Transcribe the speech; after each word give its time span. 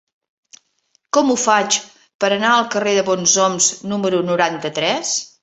Com 1.17 1.29
ho 1.33 1.35
faig 1.41 1.77
per 2.25 2.31
anar 2.37 2.55
al 2.55 2.65
carrer 2.77 2.95
de 3.01 3.05
Bonsoms 3.11 3.71
número 3.93 4.25
noranta-tres? 4.33 5.15